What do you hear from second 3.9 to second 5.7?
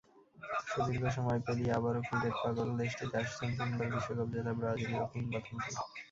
বিশ্বকাপ জেতা ব্রাজিলীয় কিংবদন্তি।